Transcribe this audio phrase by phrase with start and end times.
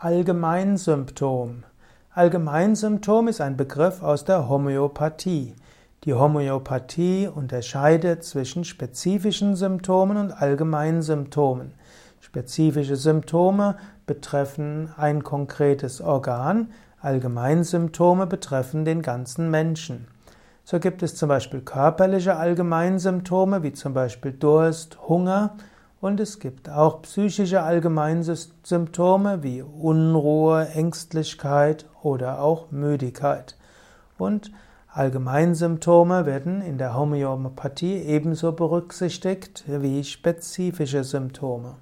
[0.00, 1.64] Allgemeinsymptom.
[2.14, 5.56] Allgemeinsymptom ist ein Begriff aus der Homöopathie.
[6.04, 11.72] Die Homöopathie unterscheidet zwischen spezifischen Symptomen und Allgemeinsymptomen.
[12.20, 13.76] Spezifische Symptome
[14.06, 20.06] betreffen ein konkretes Organ, Allgemeinsymptome betreffen den ganzen Menschen.
[20.62, 25.56] So gibt es zum Beispiel körperliche Allgemeinsymptome wie zum Beispiel Durst, Hunger
[26.00, 33.56] und es gibt auch psychische Allgemeinsymptome wie Unruhe, Ängstlichkeit oder auch Müdigkeit.
[34.16, 34.52] Und
[34.88, 41.76] Allgemeinsymptome werden in der Homöopathie ebenso berücksichtigt wie spezifische Symptome.